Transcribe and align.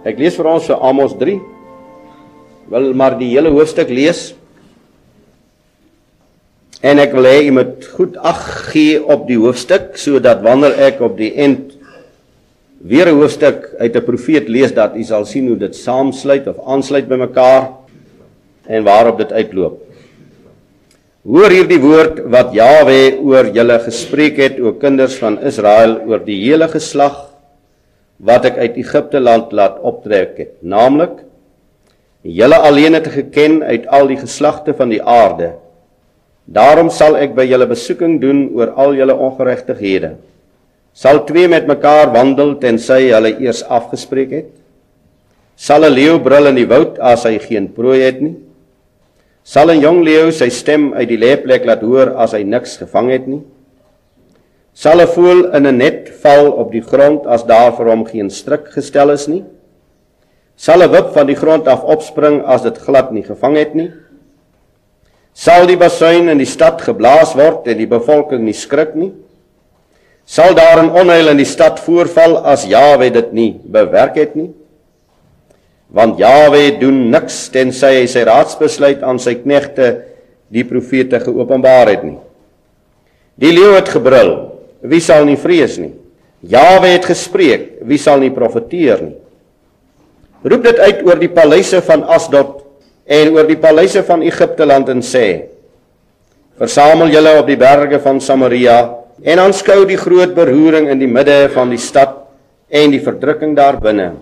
Ek 0.00 0.16
lees 0.16 0.36
vir 0.38 0.48
ons 0.48 0.64
vir 0.64 0.78
Amos 0.80 1.12
3. 1.20 1.34
Wil 2.72 2.92
maar 2.96 3.18
die 3.20 3.28
hele 3.34 3.50
hoofstuk 3.52 3.90
lees. 3.92 4.30
En 6.80 7.02
ek 7.02 7.12
wil 7.12 7.28
hê 7.28 7.36
jy 7.42 7.52
moet 7.52 7.84
goed 7.98 8.16
ag 8.24 8.40
gee 8.70 8.96
op 9.04 9.26
die 9.28 9.36
hoofstuk 9.36 9.98
sodat 10.00 10.40
wanneer 10.46 10.78
ek 10.88 11.02
op 11.04 11.18
die 11.18 11.34
end 11.36 11.76
weer 12.80 13.12
'n 13.12 13.20
hoofstuk 13.20 13.76
uit 13.76 13.96
'n 13.96 14.06
profeet 14.06 14.48
lees 14.48 14.72
dat 14.72 14.96
u 14.96 15.04
sal 15.04 15.26
sien 15.26 15.48
hoe 15.48 15.56
dit 15.56 15.76
saamsluit 15.76 16.48
of 16.48 16.56
aansluit 16.64 17.08
by 17.08 17.16
mekaar 17.16 17.68
en 18.66 18.84
waarop 18.84 19.18
dit 19.18 19.32
uitloop. 19.32 19.78
Hoor 21.28 21.50
hierdie 21.50 21.80
woord 21.80 22.24
wat 22.24 22.54
Jawe 22.54 23.20
oor 23.20 23.52
julle 23.52 23.78
gespreek 23.78 24.36
het, 24.38 24.60
o 24.60 24.72
kinders 24.72 25.18
van 25.18 25.36
Israel, 25.44 26.00
oor 26.08 26.24
die 26.24 26.40
hele 26.48 26.68
geslag 26.68 27.29
wat 28.20 28.44
ek 28.44 28.58
uit 28.60 28.78
Egipte 28.82 29.20
land 29.20 29.52
laat 29.56 29.80
optrek 29.80 30.36
het, 30.38 30.54
naamlik 30.60 31.24
julle 32.20 32.58
alleen 32.68 32.98
het 32.98 33.08
geken 33.08 33.62
uit 33.64 33.86
al 33.88 34.10
die 34.10 34.18
geslagte 34.20 34.74
van 34.76 34.90
die 34.92 35.00
aarde. 35.00 35.54
Daarom 36.44 36.90
sal 36.92 37.16
ek 37.16 37.32
by 37.32 37.46
julle 37.48 37.68
besoeking 37.70 38.18
doen 38.20 38.50
oor 38.58 38.74
al 38.76 38.92
julle 38.98 39.14
ongeregtighede. 39.16 40.16
Sal 40.92 41.22
twee 41.24 41.48
met 41.48 41.68
mekaar 41.70 42.10
wandel 42.12 42.56
tensy 42.60 43.06
hulle 43.08 43.36
eers 43.40 43.62
afgespreek 43.62 44.32
het? 44.34 44.50
Sal 45.56 45.84
'n 45.84 45.94
leeu 45.94 46.18
brul 46.18 46.46
in 46.46 46.56
die 46.56 46.66
woud 46.66 46.98
as 46.98 47.24
hy 47.24 47.38
geen 47.38 47.68
prooi 47.72 48.00
het 48.02 48.20
nie? 48.20 48.36
Sal 49.44 49.70
'n 49.70 49.80
jong 49.80 50.02
leeu 50.04 50.32
sy 50.32 50.48
stem 50.48 50.92
uit 50.94 51.08
die 51.08 51.16
leplek 51.16 51.64
laat 51.64 51.80
hoor 51.80 52.16
as 52.16 52.32
hy 52.32 52.42
niks 52.42 52.76
gevang 52.76 53.10
het 53.10 53.26
nie? 53.26 53.40
Sal 54.80 55.00
'n 55.00 55.12
voël 55.12 55.40
in 55.56 55.66
'n 55.66 55.76
net 55.76 56.08
val 56.22 56.46
op 56.52 56.70
die 56.72 56.80
grond 56.80 57.26
as 57.26 57.44
daar 57.44 57.72
vir 57.76 57.88
hom 57.92 58.04
geen 58.04 58.30
stryk 58.30 58.72
gestel 58.72 59.10
is 59.10 59.28
nie? 59.28 59.44
Sal 60.56 60.82
'n 60.82 60.90
wip 60.90 61.12
van 61.12 61.26
die 61.26 61.36
grond 61.36 61.68
af 61.68 61.84
opspring 61.84 62.42
as 62.46 62.62
dit 62.62 62.78
glad 62.78 63.12
nie 63.12 63.22
gevang 63.22 63.56
het 63.56 63.74
nie? 63.74 63.92
Sal 65.34 65.66
die 65.66 65.76
basuin 65.76 66.28
in 66.28 66.38
die 66.38 66.46
stad 66.46 66.80
geblaas 66.80 67.34
word 67.34 67.68
en 67.68 67.76
die 67.76 67.86
bevolking 67.86 68.40
nie 68.44 68.56
skrik 68.56 68.94
nie? 68.94 69.12
Sal 70.24 70.54
daar 70.54 70.82
'n 70.82 70.96
onheil 70.96 71.28
in 71.28 71.36
die 71.36 71.44
stad 71.44 71.80
voorval 71.80 72.38
as 72.38 72.64
Jawe 72.64 73.10
dit 73.10 73.32
nie 73.32 73.60
bewerk 73.64 74.16
het 74.16 74.34
nie? 74.34 74.50
Want 75.92 76.18
Jawe 76.18 76.78
doen 76.80 77.10
niks 77.10 77.50
tensy 77.50 78.00
hy 78.00 78.06
sy 78.06 78.22
raadsbesluit 78.24 79.02
aan 79.02 79.18
sy 79.18 79.34
knegte 79.34 80.04
die 80.48 80.64
profete 80.64 81.20
geopenbaar 81.20 81.88
het 81.88 82.02
nie. 82.02 82.18
Die 83.36 83.52
leeu 83.52 83.74
het 83.74 83.88
gebrul, 83.88 84.49
wie 84.82 85.00
sal 85.00 85.26
nie 85.28 85.38
vrees 85.40 85.78
nie? 85.80 85.92
Jawe 86.40 86.94
het 86.94 87.04
gespreek, 87.04 87.82
wie 87.84 88.00
sal 88.00 88.22
nie 88.22 88.32
profeteer 88.32 89.02
nie? 89.04 89.16
Roep 90.40 90.64
dit 90.64 90.78
uit 90.80 91.02
oor 91.04 91.18
die 91.20 91.28
paleise 91.28 91.82
van 91.84 92.06
Asdod 92.08 92.62
en 93.04 93.34
oor 93.34 93.48
die 93.48 93.58
paleise 93.60 94.00
van 94.06 94.22
Egipte 94.24 94.64
land 94.64 94.88
en 94.88 95.02
sê: 95.04 95.50
Versamel 96.60 97.12
julle 97.12 97.34
op 97.40 97.48
die 97.48 97.58
berge 97.60 98.00
van 98.00 98.22
Samaria 98.24 98.78
en 99.20 99.42
aanskou 99.42 99.82
die 99.88 100.00
groot 100.00 100.32
beroering 100.36 100.88
in 100.88 101.00
die 101.00 101.10
midde 101.10 101.50
van 101.52 101.72
die 101.72 101.80
stad 101.80 102.16
en 102.72 102.92
die 102.94 103.02
verdrukking 103.04 103.52
daar 103.58 103.76
binne. 103.82 104.14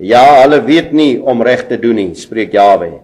Ja, 0.00 0.40
hulle 0.40 0.62
weet 0.64 0.94
nie 0.96 1.18
om 1.20 1.42
reg 1.44 1.66
te 1.68 1.76
doen 1.76 1.98
nie, 2.00 2.12
spreek 2.16 2.54
Jawe. 2.56 2.94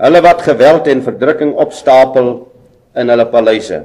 Hulle 0.00 0.20
wat 0.22 0.44
geweld 0.46 0.86
en 0.88 1.02
verdrukking 1.04 1.56
opstapel 1.58 2.30
in 2.96 3.10
hulle 3.10 3.26
paleise. 3.32 3.82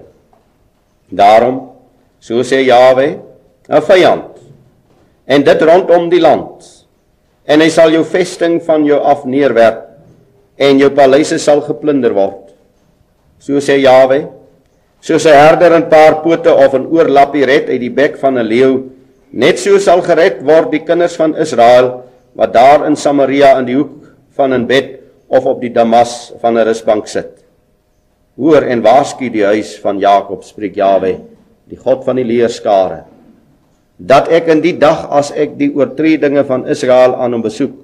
Daarom, 1.11 1.71
so 2.19 2.41
sê 2.43 2.66
Jawe, 2.66 3.19
'n 3.69 3.81
vyand. 3.81 4.31
En 5.27 5.43
dit 5.43 5.61
rondom 5.61 6.09
die 6.09 6.21
land. 6.21 6.85
En 7.45 7.61
hy 7.61 7.69
sal 7.69 7.91
jou 7.91 8.03
vesting 8.03 8.61
van 8.63 8.85
jou 8.85 8.99
af 8.99 9.25
neerwerp 9.25 9.85
en 10.57 10.77
jou 10.79 10.89
paleise 10.89 11.38
sal 11.39 11.61
geplunder 11.61 12.13
word. 12.13 12.53
So 13.39 13.59
sê 13.59 13.77
Jawe, 13.81 14.27
soos 15.01 15.25
'n 15.25 15.33
herder 15.33 15.73
'n 15.73 15.89
paar 15.89 16.21
pote 16.23 16.53
of 16.53 16.73
'n 16.73 16.88
oorlappie 16.88 17.45
red 17.45 17.69
uit 17.69 17.79
die 17.79 17.89
bek 17.89 18.17
van 18.17 18.37
'n 18.37 18.47
leeu, 18.47 18.83
net 19.31 19.59
so 19.59 19.77
sal 19.77 20.01
gered 20.01 20.41
word 20.41 20.72
die 20.72 20.85
kinders 20.85 21.16
van 21.16 21.35
Israel 21.35 22.03
wat 22.35 22.53
daar 22.53 22.87
in 22.87 22.95
Samaria 22.95 23.57
in 23.59 23.66
die 23.66 23.75
hoek 23.75 24.16
van 24.35 24.53
'n 24.53 24.66
bed 24.66 24.99
of 25.27 25.45
op 25.45 25.61
die 25.61 25.69
damas 25.69 26.33
van 26.41 26.57
'n 26.57 26.66
rusbank 26.66 27.07
sit. 27.07 27.44
Hoor 28.35 28.66
en 28.68 28.81
waarsku 28.84 29.29
die 29.31 29.46
huis 29.47 29.78
van 29.79 30.00
Jakob, 30.01 30.44
spreek 30.44 30.75
Jawe, 30.75 31.13
die 31.72 31.78
God 31.79 32.03
van 32.03 32.19
die 32.19 32.25
leerskare, 32.28 33.06
dat 33.96 34.28
ek 34.28 34.50
in 34.51 34.59
die 34.63 34.75
dag 34.75 35.06
as 35.07 35.31
ek 35.31 35.53
die 35.56 35.69
oortredinge 35.72 36.44
van 36.47 36.66
Israel 36.68 37.16
aan 37.16 37.38
hom 37.38 37.46
besoek, 37.46 37.78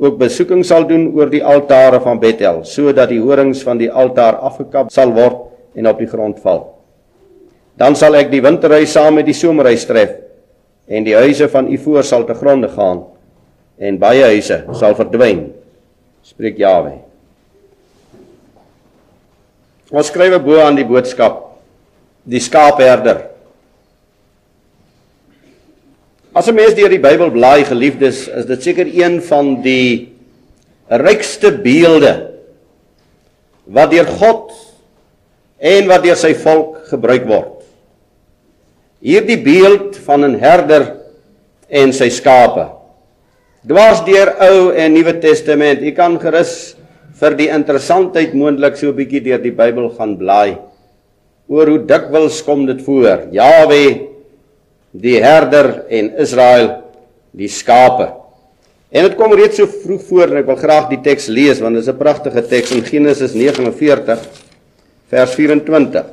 ook 0.00 0.16
besoeking 0.18 0.64
sal 0.66 0.88
doen 0.88 1.10
oor 1.14 1.30
die 1.30 1.42
altare 1.44 2.00
van 2.02 2.18
Bethel, 2.18 2.64
sodat 2.66 3.12
die 3.12 3.20
horings 3.22 3.60
van 3.62 3.78
die 3.78 3.90
altaar 3.92 4.40
afgekap 4.42 4.90
sal 4.90 5.12
word 5.14 5.44
en 5.78 5.86
op 5.86 6.00
die 6.00 6.08
grond 6.10 6.40
val. 6.42 6.64
Dan 7.78 7.94
sal 7.94 8.16
ek 8.18 8.32
die 8.32 8.42
winterhuis 8.42 8.90
saam 8.96 9.20
met 9.20 9.28
die 9.28 9.36
somerhuis 9.36 9.86
tref 9.88 10.16
en 10.90 11.06
die 11.06 11.14
huise 11.14 11.46
van 11.52 11.68
u 11.70 11.78
voor 11.78 12.02
sal 12.02 12.26
te 12.26 12.34
gronde 12.34 12.72
gaan 12.72 13.04
en 13.78 14.00
baie 14.02 14.24
huise 14.32 14.64
sal 14.74 14.98
verdwyn, 14.98 15.46
spreek 16.26 16.58
Jawe. 16.58 16.96
Ons 19.90 20.06
skryf 20.06 20.38
bo 20.42 20.60
aan 20.62 20.78
die 20.78 20.86
boodskap 20.86 21.48
die 22.22 22.40
skaapherder. 22.42 23.26
As 26.30 26.46
'n 26.48 26.54
mens 26.54 26.74
deur 26.74 26.88
die 26.88 27.02
Bybel 27.02 27.30
blaai, 27.30 27.64
geliefdes, 27.64 28.28
is 28.28 28.46
dit 28.46 28.62
seker 28.62 28.86
een 28.86 29.20
van 29.20 29.62
die 29.62 30.12
rykste 30.88 31.50
beelde 31.50 32.30
wat 33.66 33.90
deur 33.90 34.06
God 34.06 34.52
en 35.58 35.88
wat 35.88 36.02
deur 36.02 36.16
sy 36.16 36.34
volk 36.34 36.86
gebruik 36.90 37.26
word. 37.26 37.62
Hierdie 39.02 39.42
beeld 39.42 39.96
van 39.96 40.24
'n 40.24 40.38
herder 40.38 40.96
en 41.68 41.92
sy 41.92 42.08
skape. 42.10 42.68
Dwars 43.66 44.04
deur 44.04 44.36
Ou 44.40 44.70
en 44.72 44.92
Nuwe 44.92 45.18
Testament, 45.20 45.82
jy 45.82 45.92
kan 45.92 46.18
gerus 46.18 46.76
vir 47.20 47.36
die 47.36 47.50
interessantheid 47.52 48.32
moontlik 48.34 48.76
so 48.76 48.88
'n 48.88 48.96
bietjie 48.96 49.20
deur 49.20 49.42
die 49.42 49.52
Bybel 49.52 49.90
gaan 49.96 50.16
blaai 50.16 50.56
oor 51.48 51.66
hoe 51.66 51.82
dikwels 51.86 52.42
kom 52.46 52.66
dit 52.66 52.80
voor. 52.82 53.28
Jawe 53.32 54.08
die 54.92 55.18
herder 55.22 55.84
en 55.90 56.12
Israel 56.18 56.82
die 57.32 57.48
skape. 57.48 58.08
En 58.90 59.06
dit 59.06 59.16
kom 59.16 59.34
reeds 59.34 59.56
so 59.56 59.66
vroeg 59.66 60.02
voor 60.08 60.30
en 60.30 60.40
ek 60.40 60.46
wil 60.46 60.56
graag 60.56 60.88
die 60.90 61.02
teks 61.02 61.28
lees 61.28 61.60
want 61.60 61.74
dit 61.74 61.82
is 61.82 61.88
'n 61.88 61.98
pragtige 61.98 62.42
teks 62.42 62.72
in 62.72 62.84
Genesis 62.84 63.34
49 63.34 64.18
vers 65.10 65.34
24 65.34 66.04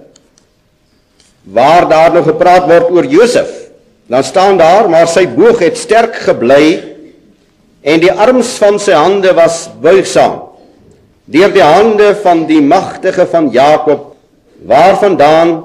waar 1.43 1.87
daar 1.89 2.13
nog 2.13 2.25
gepraat 2.25 2.67
word 2.67 2.91
oor 2.91 3.05
Josef 3.05 3.69
dan 4.07 4.23
staan 4.23 4.57
daar 4.57 4.89
maar 4.89 5.07
sy 5.07 5.25
boog 5.27 5.59
het 5.59 5.77
sterk 5.77 6.15
gebly 6.15 6.83
en 7.81 7.99
die 7.99 8.11
arms 8.11 8.57
van 8.57 8.79
sy 8.79 8.91
hande 8.91 9.33
was 9.33 9.69
buigsaam 9.81 10.46
deur 11.27 11.51
die 11.51 11.63
hande 11.63 12.13
van 12.23 12.45
die 12.47 12.61
magtige 12.63 13.27
van 13.27 13.49
Jakob 13.51 14.13
waarvandaan 14.67 15.57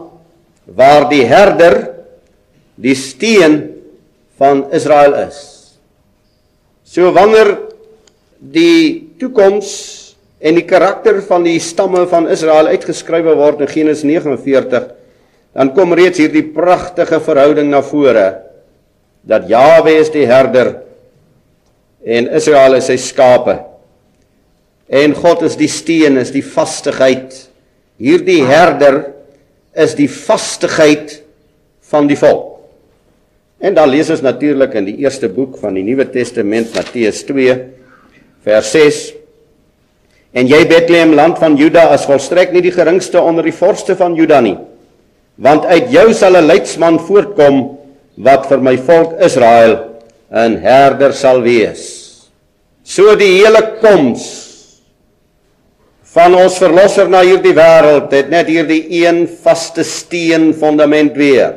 waar 0.67 1.09
die 1.11 1.25
herder 1.26 1.79
die 2.75 2.97
steen 2.99 3.61
van 4.41 4.67
Israel 4.75 5.14
is. 5.29 5.38
So 6.82 7.12
wanneer 7.14 7.55
die 8.38 9.14
toekoms 9.20 9.70
en 10.43 10.59
die 10.59 10.67
karakter 10.67 11.20
van 11.23 11.47
die 11.47 11.59
stamme 11.62 12.05
van 12.11 12.26
Israel 12.32 12.73
uitgeskrywe 12.75 13.37
word 13.38 13.62
in 13.62 13.70
Genesis 13.70 14.03
49, 14.08 14.88
dan 15.55 15.70
kom 15.76 15.94
reeds 15.94 16.19
hierdie 16.19 16.49
pragtige 16.55 17.20
verhouding 17.23 17.70
na 17.70 17.82
vore 17.87 18.26
dat 19.23 19.47
Jahwe 19.47 19.94
is 20.00 20.11
die 20.11 20.25
herder 20.26 20.81
en 22.03 22.26
Israel 22.35 22.75
is 22.81 22.88
sy 22.91 22.97
skape. 22.99 23.61
En 24.93 25.15
God 25.17 25.43
is 25.49 25.56
die 25.56 25.71
steen, 25.73 26.19
is 26.21 26.33
die 26.35 26.44
vastigheid. 26.44 27.33
Hierdie 28.03 28.43
herder 28.44 29.06
is 29.73 29.97
die 29.97 30.09
vastigheid 30.11 31.23
van 31.89 32.11
die 32.11 32.19
volk. 32.21 32.50
En 33.62 33.77
dan 33.79 33.89
lees 33.89 34.11
ons 34.11 34.25
natuurlik 34.25 34.75
in 34.77 34.89
die 34.91 34.99
eerste 35.05 35.31
boek 35.33 35.56
van 35.62 35.79
die 35.79 35.87
Nuwe 35.87 36.09
Testament 36.11 36.75
Matteus 36.77 37.23
2 37.29 37.56
vers 38.43 38.73
6 38.75 39.03
En 40.33 40.49
jy 40.49 40.62
Bethlehem 40.65 41.12
land 41.12 41.37
van 41.39 41.59
Juda 41.61 41.91
is 41.94 42.06
volstrek 42.09 42.55
nie 42.55 42.62
die 42.65 42.73
geringste 42.73 43.21
onder 43.21 43.44
die 43.44 43.55
vorste 43.55 43.97
van 43.99 44.17
Juda 44.19 44.41
nie 44.44 44.56
want 45.43 45.65
uit 45.65 45.89
jou 45.91 46.12
sal 46.15 46.37
'n 46.37 46.47
leidsman 46.47 46.99
voortkom 47.00 47.79
wat 48.17 48.47
vir 48.47 48.61
my 48.61 48.77
volk 48.77 49.17
Israel 49.21 49.97
'n 50.31 50.61
herder 50.61 51.12
sal 51.12 51.41
wees. 51.43 52.29
So 52.85 53.17
die 53.17 53.41
hele 53.41 53.81
koms 53.81 54.42
van 56.12 56.35
ons 56.37 56.59
verlosser 56.61 57.09
na 57.09 57.23
hierdie 57.25 57.55
wêreld 57.56 58.12
het 58.12 58.29
net 58.32 58.50
hierdie 58.53 58.82
een 59.00 59.25
vaste 59.43 59.85
steen 59.87 60.50
fundament 60.56 61.17
weer. 61.17 61.56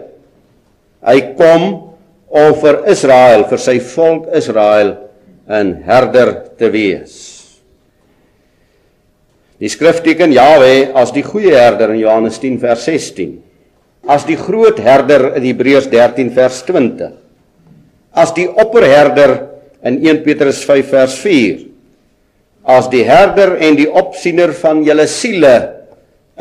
Hy 1.04 1.20
kom 1.36 1.66
of 2.36 2.62
vir 2.64 2.82
Israel, 2.92 3.46
vir 3.50 3.62
sy 3.62 3.80
volk 3.80 4.30
Israel 4.36 4.96
'n 5.48 5.84
herder 5.86 6.32
te 6.58 6.70
wees. 6.72 7.36
Die 9.60 9.70
skrif 9.70 10.02
teken 10.04 10.34
Jahwe 10.34 10.92
as 10.96 11.12
die 11.12 11.24
goeie 11.24 11.56
herder 11.56 11.94
in 11.94 12.00
Johannes 12.00 12.40
10 12.40 12.60
vers 12.60 12.84
16. 12.84 13.42
As 14.08 14.26
die 14.26 14.36
groot 14.36 14.80
herder 14.80 15.36
in 15.36 15.44
Hebreërs 15.44 15.88
13 15.90 16.32
vers 16.32 16.64
20. 16.64 17.12
As 18.12 18.34
die 18.34 18.48
opperherder 18.50 19.48
in 19.84 20.00
1 20.06 20.24
Petrus 20.24 20.64
5 20.64 20.90
vers 20.90 21.16
4. 21.20 21.75
As 22.66 22.90
die 22.90 23.04
herder 23.06 23.56
en 23.62 23.78
die 23.78 23.88
opsiener 23.90 24.54
van 24.58 24.82
julle 24.86 25.06
siele 25.08 25.56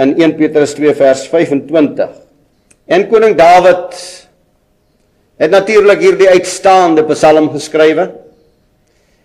in 0.01 0.15
1 0.17 0.37
Petrus 0.39 0.73
2 0.79 0.95
vers 0.97 1.27
25. 1.29 2.11
En 2.89 3.07
koning 3.11 3.37
Dawid 3.37 3.97
het 5.41 5.51
natuurlik 5.53 6.01
hierdie 6.01 6.31
uitstaande 6.31 7.05
Psalm 7.11 7.51
geskrywe 7.53 8.09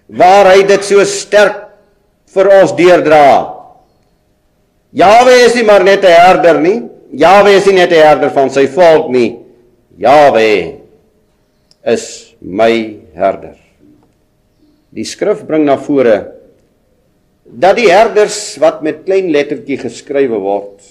waar 0.10 0.50
hy 0.52 0.64
dit 0.68 0.84
so 0.84 1.04
sterk 1.06 1.68
vir 2.34 2.50
ons 2.60 2.74
deurdra. 2.78 3.26
Jawe 4.90 5.36
is 5.46 5.56
nie 5.56 5.66
maar 5.66 5.84
net 5.84 6.04
'n 6.04 6.10
herder 6.10 6.60
nie. 6.60 6.90
Jawe 7.14 7.50
is 7.56 7.66
nie 7.66 7.76
net 7.76 7.92
'n 7.92 8.02
herder 8.02 8.30
van 8.30 8.50
sy 8.50 8.68
volk 8.68 9.10
nie. 9.10 9.38
Jawe 9.98 10.80
is 11.86 12.36
my 12.42 12.98
herder. 13.14 13.56
Die 14.92 15.06
skrif 15.06 15.46
bring 15.46 15.66
na 15.66 15.78
vore 15.78 16.39
dat 17.50 17.76
die 17.76 17.90
herders 17.90 18.58
wat 18.62 18.82
met 18.86 19.06
klein 19.06 19.32
lettertjie 19.34 19.78
geskrywe 19.82 20.38
word 20.38 20.86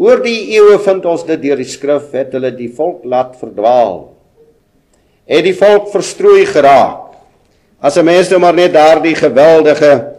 oor 0.00 0.22
die 0.24 0.54
eeue 0.56 0.78
vind 0.80 1.04
ons 1.08 1.26
dit 1.28 1.42
deur 1.42 1.60
die 1.60 1.68
skrif 1.68 2.08
het 2.16 2.32
hulle 2.32 2.50
die 2.56 2.70
volk 2.72 3.04
laat 3.04 3.34
verdwaal. 3.36 4.06
Het 5.28 5.44
die 5.44 5.56
volk 5.56 5.90
verstrooi 5.92 6.46
geraak. 6.48 7.12
As 7.80 7.98
'n 7.98 8.04
mens 8.04 8.30
nou 8.30 8.40
maar 8.40 8.54
net 8.54 8.72
daardie 8.72 9.14
geweldige 9.14 10.16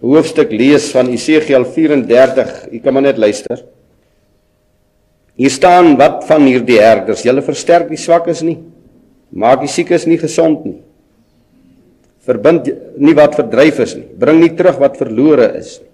hoofstuk 0.00 0.52
lees 0.52 0.90
van 0.92 1.08
Esegiel 1.08 1.64
34, 1.64 2.68
jy 2.72 2.80
kan 2.80 2.92
maar 2.92 3.02
net 3.02 3.18
luister. 3.18 3.64
Hier 5.36 5.50
staan 5.50 5.96
wat 5.96 6.24
van 6.24 6.42
hierdie 6.42 6.80
herders, 6.80 7.22
julle 7.22 7.42
versterk 7.42 7.88
die 7.88 7.96
swakkes 7.96 8.42
nie. 8.42 8.58
Maak 9.30 9.60
die 9.60 9.68
siekes 9.68 10.06
nie 10.06 10.18
gesond 10.18 10.64
nie. 10.64 10.85
Verbind 12.26 12.68
nie 12.98 13.14
wat 13.14 13.36
verdryf 13.38 13.78
is 13.84 13.94
nie. 13.94 14.08
Bring 14.18 14.40
nie 14.42 14.54
terug 14.58 14.80
wat 14.82 14.98
verlore 14.98 15.52
is 15.58 15.78
nie. 15.80 15.90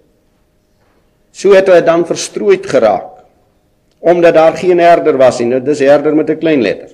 So 1.33 1.53
het 1.57 1.69
hulle 1.69 1.85
dan 1.85 2.05
verstrooid 2.05 2.65
geraak 2.69 3.09
omdat 4.03 4.35
daar 4.35 4.57
geen 4.59 4.81
herder 4.83 5.15
was 5.17 5.39
nie. 5.39 5.47
Nou 5.53 5.61
dis 5.63 5.79
herder 5.79 6.15
met 6.15 6.29
'n 6.29 6.37
klein 6.37 6.61
letter 6.61 6.91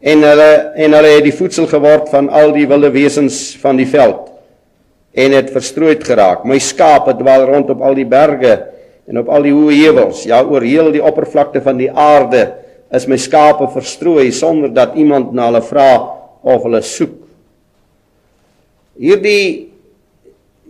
en 0.00 0.22
hulle 0.24 0.50
en 0.80 0.96
hulle 0.96 1.12
het 1.12 1.26
die 1.26 1.36
voedsel 1.36 1.66
geword 1.68 2.08
van 2.08 2.30
al 2.32 2.54
die 2.56 2.66
wilde 2.68 2.90
wesens 2.90 3.56
van 3.60 3.76
die 3.76 3.88
veld 3.88 4.30
en 5.12 5.34
het 5.34 5.50
verstrooid 5.50 6.04
geraak. 6.06 6.44
My 6.46 6.58
skape 6.62 7.16
dwaal 7.18 7.44
rond 7.50 7.70
op 7.74 7.82
al 7.82 7.98
die 7.98 8.06
berge 8.08 8.54
en 9.10 9.18
op 9.20 9.28
al 9.28 9.42
die 9.42 9.52
hoë 9.52 9.74
heuwels. 9.74 10.22
Ja, 10.24 10.40
oor 10.46 10.62
heel 10.62 10.92
die 10.94 11.02
oppervlakte 11.02 11.60
van 11.64 11.80
die 11.80 11.90
aarde 11.90 12.46
is 12.94 13.08
my 13.10 13.18
skape 13.20 13.68
verstrooi 13.74 14.30
sonder 14.32 14.72
dat 14.74 14.94
iemand 14.98 15.34
na 15.34 15.50
hulle 15.50 15.62
vra 15.66 15.90
of 16.40 16.62
hulle 16.64 16.80
soek. 16.86 17.19
Hierdie 19.00 19.70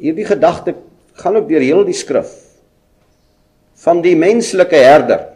hierdie 0.00 0.24
gedagte 0.24 0.76
gaan 1.18 1.36
ook 1.36 1.48
deur 1.50 1.64
heel 1.64 1.82
die 1.84 1.96
skrif 1.96 2.30
van 3.82 4.00
die 4.04 4.14
menslike 4.16 4.78
herder 4.78 5.26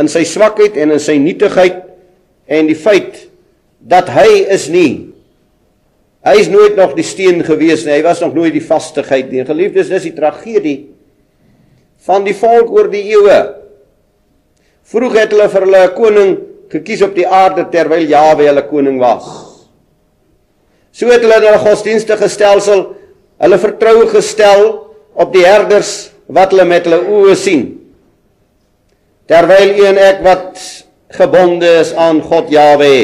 in 0.00 0.08
sy 0.10 0.24
swakheid 0.26 0.78
en 0.80 0.94
in 0.96 1.02
sy 1.02 1.18
nietigheid 1.20 1.82
en 2.50 2.70
die 2.70 2.78
feit 2.78 3.26
dat 3.78 4.08
hy 4.14 4.42
is 4.54 4.66
nie 4.72 5.12
hy 6.26 6.34
is 6.40 6.50
nooit 6.50 6.78
nog 6.78 6.96
die 6.98 7.06
steen 7.06 7.44
gewees 7.46 7.84
nie 7.84 7.94
hy 7.94 8.02
was 8.06 8.22
nog 8.24 8.34
nooit 8.34 8.54
die 8.54 8.64
vastigheid 8.64 9.30
nie. 9.30 9.44
Geliefdes 9.46 9.92
dis 9.92 10.08
die 10.08 10.16
tragedie 10.16 10.76
van 12.06 12.24
die 12.26 12.34
volk 12.34 12.70
oor 12.74 12.88
die 12.90 13.04
eeue. 13.12 13.38
Vroeg 14.90 15.20
het 15.20 15.34
hulle 15.34 15.46
vir 15.50 15.66
hulle 15.68 15.84
'n 15.86 15.94
koning 15.94 16.36
gekies 16.72 17.02
op 17.02 17.14
die 17.14 17.26
aarde 17.26 17.68
terwyl 17.70 18.06
Jawe 18.06 18.48
hulle 18.48 18.66
koning 18.66 18.98
was 18.98 19.51
so 20.92 21.10
het 21.10 21.24
hulle 21.24 21.40
hulle 21.40 21.58
godsdienstige 21.64 22.28
stelsel 22.28 22.86
hulle 23.42 23.58
vertroue 23.58 24.08
gestel 24.12 24.66
op 25.12 25.32
die 25.34 25.44
herders 25.46 26.12
wat 26.32 26.52
hulle 26.54 26.68
met 26.68 26.88
hulle 26.88 27.02
oë 27.08 27.36
sien 27.38 27.68
terwyl 29.30 29.76
een 29.80 29.98
ek 29.98 30.24
wat 30.24 30.58
gebonde 31.12 31.68
is 31.80 31.92
aan 31.94 32.20
God 32.24 32.50
Jawe. 32.52 32.96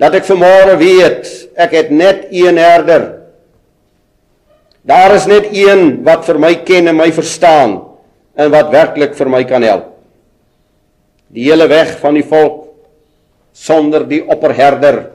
Dat 0.00 0.16
ek 0.18 0.26
vanmôre 0.26 0.76
weet, 0.80 1.28
ek 1.56 1.74
het 1.76 1.90
net 1.94 2.26
een 2.34 2.58
herder. 2.60 3.08
Daar 4.82 5.14
is 5.14 5.28
net 5.30 5.52
een 5.54 6.02
wat 6.06 6.26
vir 6.26 6.40
my 6.42 6.54
ken 6.66 6.90
en 6.90 6.98
my 6.98 7.08
verstaan 7.14 7.78
en 8.34 8.50
wat 8.50 8.72
werklik 8.72 9.14
vir 9.14 9.30
my 9.30 9.44
kan 9.46 9.62
help. 9.62 9.92
Die 11.32 11.46
hele 11.46 11.68
weg 11.70 11.94
van 12.00 12.16
die 12.18 12.26
volk 12.26 12.66
sonder 13.56 14.04
die 14.08 14.22
opperherder 14.24 15.11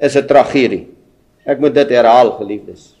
is 0.00 0.16
'n 0.16 0.26
tragedie. 0.26 0.88
Ek 1.44 1.58
moet 1.58 1.74
dit 1.74 1.88
herhaal, 1.88 2.32
geliefdes. 2.38 2.94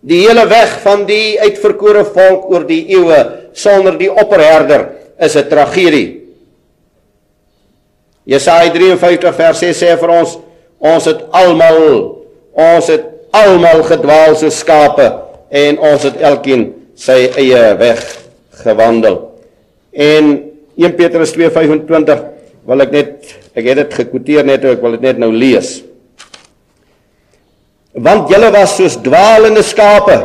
Die 0.00 0.20
hele 0.26 0.46
weg 0.48 0.80
van 0.84 1.06
die 1.06 1.40
uitverkore 1.40 2.04
volk 2.04 2.50
oor 2.50 2.66
die 2.68 2.82
eeue 2.92 3.48
sonder 3.52 3.96
die 3.98 4.10
opperherder 4.10 4.90
is 5.18 5.36
'n 5.36 5.48
tragedie. 5.48 6.20
Jesaja 8.24 8.72
53 8.72 9.34
vers 9.34 9.58
6 9.58 9.82
sê 9.82 9.96
vir 10.00 10.10
ons 10.10 10.38
ons 10.78 11.04
het 11.04 11.20
almal 11.30 11.80
ons 12.52 12.86
het 12.86 13.04
almal 13.32 13.82
gedwaal 13.82 14.36
so 14.36 14.50
skape 14.50 15.06
en 15.50 15.78
ons 15.78 16.02
het 16.02 16.16
elkeen 16.20 16.72
sy 16.94 17.30
eie 17.36 17.76
weg 17.78 18.00
gewandel. 18.64 19.30
En 19.92 20.50
1 20.76 20.94
Petrus 20.94 21.32
2:25 21.32 22.33
wil 22.64 22.84
ek 22.84 22.92
net 22.94 23.34
ek 23.54 23.66
het 23.68 23.80
dit 23.82 23.98
gekwoteer 24.00 24.46
net 24.46 24.64
ek 24.64 24.82
wil 24.82 24.96
dit 24.96 25.04
net 25.04 25.20
nou 25.20 25.30
lees. 25.32 25.76
Want 27.94 28.30
julle 28.32 28.50
was 28.54 28.74
soos 28.78 28.96
dwaalende 29.04 29.62
skape. 29.62 30.16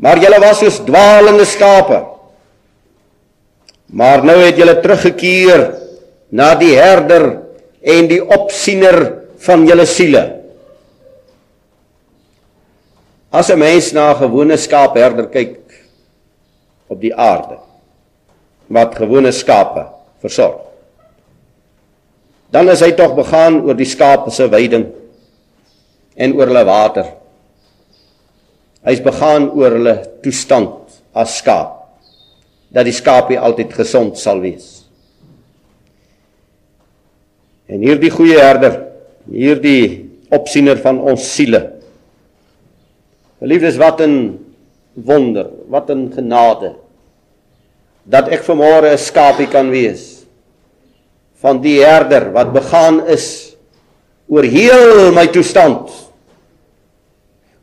Maar 0.00 0.20
julle 0.22 0.38
was 0.40 0.62
soos 0.62 0.78
dwaalende 0.86 1.44
skape. 1.48 1.98
Maar 3.92 4.24
nou 4.24 4.38
het 4.40 4.56
julle 4.58 4.78
teruggekeer 4.80 5.66
na 6.32 6.54
die 6.58 6.72
herder 6.78 7.28
en 7.86 8.08
die 8.10 8.22
opsiener 8.22 8.98
van 9.44 9.66
julle 9.68 9.86
siele. 9.86 10.24
As 13.30 13.50
'n 13.50 13.58
mens 13.58 13.92
na 13.92 14.12
'n 14.12 14.18
gewone 14.22 14.56
skaapherder 14.56 15.26
kyk 15.28 15.60
op 16.88 17.00
die 17.00 17.14
aarde 17.14 17.58
wat 18.68 18.94
gewone 18.94 19.32
skape 19.32 19.95
versorg. 20.22 20.62
Dan 22.50 22.70
is 22.70 22.82
hy 22.84 22.92
tog 22.96 23.16
begaan 23.18 23.60
oor 23.66 23.76
die 23.76 23.88
skape 23.88 24.30
se 24.30 24.46
weiding 24.48 24.86
en 26.16 26.34
oor 26.36 26.48
hulle 26.48 26.64
water. 26.68 27.08
Hy's 28.86 29.02
begaan 29.02 29.50
oor 29.50 29.74
hulle 29.76 29.96
toestand 30.22 31.00
as 31.16 31.40
skaap 31.40 31.72
dat 32.70 32.86
die 32.86 32.94
skapie 32.94 33.38
altyd 33.40 33.74
gesond 33.74 34.18
sal 34.20 34.40
wees. 34.42 34.86
En 37.66 37.82
hierdie 37.82 38.12
goeie 38.14 38.38
herder, 38.38 38.78
hierdie 39.26 40.06
opsiener 40.34 40.78
van 40.82 41.00
ons 41.02 41.24
siele. 41.34 41.62
Geliefdes, 43.42 43.78
wat 43.78 44.00
'n 44.00 44.38
wonder, 44.94 45.50
wat 45.68 45.90
'n 45.90 46.12
genade 46.14 46.74
dat 48.06 48.28
ek 48.30 48.46
vanmôre 48.46 48.94
'n 48.94 48.98
skapie 48.98 49.50
kan 49.50 49.70
wees 49.70 50.24
van 51.42 51.60
die 51.60 51.82
herder 51.82 52.30
wat 52.32 52.52
begaan 52.52 53.06
is 53.06 53.56
oor 54.28 54.42
heel 54.42 55.12
my 55.12 55.26
toestand 55.26 55.90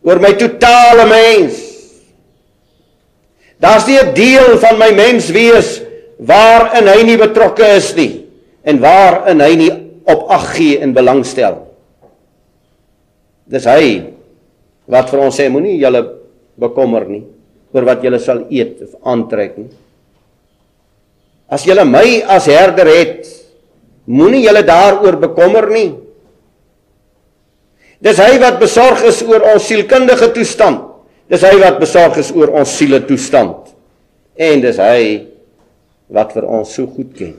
oor 0.04 0.20
my 0.20 0.34
totale 0.36 1.08
mens 1.08 1.74
Daar's 3.64 3.88
nie 3.88 4.00
'n 4.00 4.14
deel 4.14 4.58
van 4.60 4.78
my 4.78 4.92
menswees 4.92 5.82
waarin 6.20 6.88
hy 6.88 7.04
nie 7.04 7.18
betrokke 7.18 7.64
is 7.80 7.96
nie 7.96 8.28
en 8.64 8.80
waarin 8.80 9.40
hy 9.40 9.56
nie 9.56 9.72
op 10.04 10.28
ag 10.30 10.56
gee 10.56 10.80
en 10.80 10.94
belangstel. 10.94 11.64
Dis 13.48 13.64
hy 13.66 14.12
wat 14.88 15.10
vir 15.10 15.20
ons 15.20 15.40
sê 15.40 15.48
moenie 15.50 15.80
julle 15.80 16.04
bekommer 16.60 17.08
nie 17.08 17.24
oor 17.72 17.88
wat 17.88 18.04
julle 18.04 18.20
sal 18.20 18.44
eet 18.52 18.84
of 18.84 19.00
aantrek 19.08 19.58
nie. 19.58 19.72
As 21.54 21.66
julle 21.68 21.86
my 21.86 22.24
as 22.34 22.48
herder 22.50 22.90
het, 22.90 23.28
moenie 24.10 24.42
julle 24.46 24.64
daaroor 24.66 25.20
bekommer 25.22 25.70
nie. 25.70 25.92
Dis 28.04 28.18
hy 28.20 28.40
wat 28.42 28.58
besorg 28.60 29.06
is 29.08 29.22
oor 29.24 29.46
ons 29.54 29.68
sielkundige 29.70 30.32
toestand. 30.36 30.82
Dis 31.32 31.46
hy 31.46 31.54
wat 31.62 31.78
besorg 31.80 32.18
is 32.20 32.34
oor 32.36 32.52
ons 32.60 32.74
siele 32.74 33.00
toestand. 33.08 33.70
En 34.36 34.64
dis 34.64 34.80
hy 34.82 35.04
wat 36.14 36.34
vir 36.36 36.50
ons 36.50 36.74
so 36.74 36.90
goed 36.90 37.14
ken. 37.16 37.38